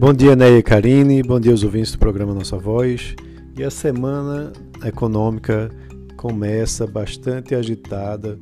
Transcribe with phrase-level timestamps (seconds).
[0.00, 3.14] Bom dia, Neia e Karine, bom dia aos ouvintes do programa Nossa Voz.
[3.54, 4.50] E a semana
[4.82, 5.70] econômica
[6.16, 8.38] começa bastante agitada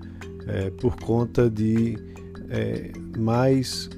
[0.46, 1.98] é, por conta de
[2.48, 3.90] é, mais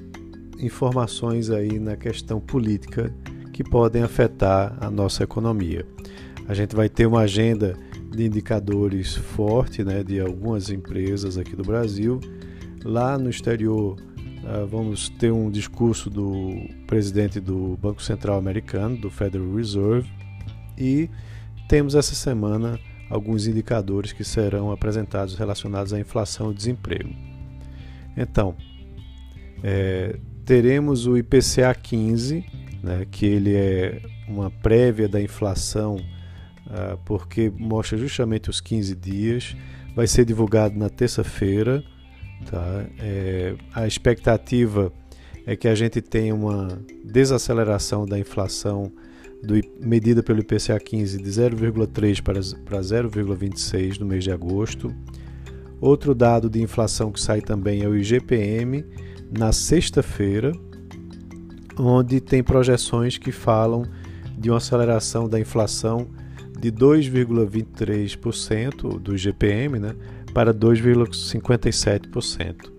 [0.57, 3.13] informações aí na questão política
[3.53, 5.85] que podem afetar a nossa economia.
[6.47, 7.77] A gente vai ter uma agenda
[8.09, 12.19] de indicadores forte né, de algumas empresas aqui do Brasil.
[12.83, 13.97] Lá no exterior,
[14.69, 20.09] vamos ter um discurso do presidente do Banco Central Americano, do Federal Reserve,
[20.77, 21.09] e
[21.67, 27.13] temos essa semana alguns indicadores que serão apresentados relacionados à inflação e desemprego.
[28.17, 28.55] Então,
[29.63, 32.45] é, teremos o IPCA 15,
[32.81, 39.55] né, que ele é uma prévia da inflação, uh, porque mostra justamente os 15 dias,
[39.95, 41.83] vai ser divulgado na terça-feira
[42.49, 42.85] Tá?
[42.99, 44.91] É, a expectativa
[45.45, 46.67] é que a gente tenha uma
[47.03, 48.91] desaceleração da inflação
[49.41, 54.93] do, medida pelo IPCA 15 de 0,3 para, para 0,26 no mês de agosto.
[55.79, 58.85] Outro dado de inflação que sai também é o IGPM
[59.31, 60.51] na sexta-feira,
[61.79, 63.83] onde tem projeções que falam
[64.37, 66.07] de uma aceleração da inflação
[66.59, 69.95] de 2,23% do IGPM, né,
[70.33, 72.69] para 2,57%.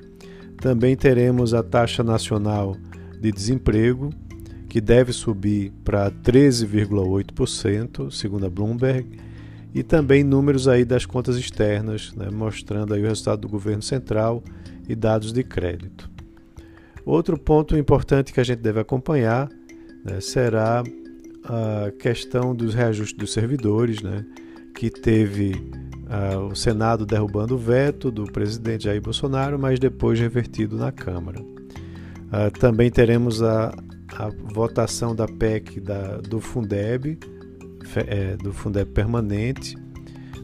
[0.58, 2.77] Também teremos a taxa nacional
[3.20, 4.11] de desemprego,
[4.69, 9.19] que deve subir para 13,8%, segundo a Bloomberg,
[9.75, 14.42] e também números aí das contas externas, né, mostrando aí o resultado do governo central
[14.89, 16.09] e dados de crédito.
[17.05, 19.48] Outro ponto importante que a gente deve acompanhar
[20.05, 20.83] né, será
[21.44, 24.25] a questão dos reajustes dos servidores, né,
[24.75, 25.53] que teve
[26.13, 31.41] uh, o Senado derrubando o veto do presidente Jair Bolsonaro, mas depois revertido na Câmara.
[31.41, 33.75] Uh, também teremos a,
[34.19, 37.19] a, votação da PEC da, do Fundeb,
[38.07, 39.77] é, do Fundeb permanente,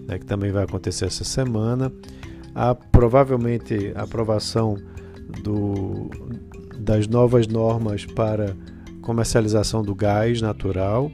[0.07, 1.93] né, que também vai acontecer essa semana.
[2.55, 4.77] A, provavelmente a aprovação
[5.43, 6.11] do,
[6.78, 8.57] das novas normas para
[9.03, 11.11] comercialização do gás natural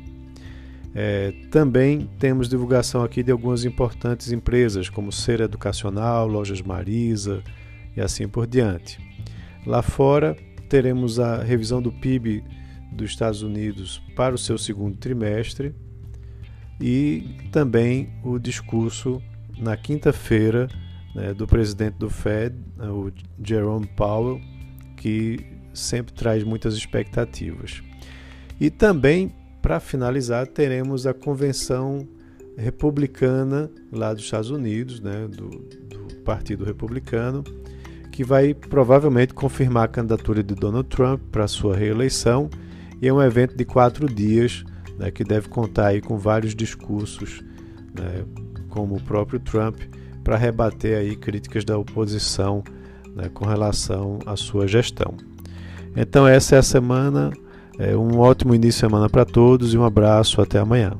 [0.94, 7.42] é, também temos divulgação aqui de algumas importantes empresas, como Ser Educacional, Lojas Marisa
[7.96, 8.98] e assim por diante.
[9.66, 10.36] Lá fora,
[10.68, 12.44] teremos a revisão do PIB
[12.92, 15.74] dos Estados Unidos para o seu segundo trimestre
[16.80, 19.20] e também o discurso
[19.58, 20.68] na quinta-feira
[21.14, 23.10] né, do presidente do Fed, o
[23.42, 24.40] Jerome Powell,
[24.96, 25.38] que
[25.72, 27.82] sempre traz muitas expectativas.
[28.60, 29.32] E também
[29.64, 32.06] para finalizar, teremos a convenção
[32.54, 37.42] republicana lá dos Estados Unidos, né, do, do Partido Republicano,
[38.12, 42.50] que vai provavelmente confirmar a candidatura de Donald Trump para sua reeleição.
[43.00, 44.62] E é um evento de quatro dias
[44.98, 47.42] né, que deve contar aí com vários discursos,
[47.98, 48.26] né,
[48.68, 49.80] como o próprio Trump,
[50.22, 52.62] para rebater aí críticas da oposição
[53.16, 55.14] né, com relação à sua gestão.
[55.96, 57.32] Então essa é a semana
[57.78, 60.40] é um ótimo início de semana para todos e um abraço.
[60.40, 60.92] Até amanhã.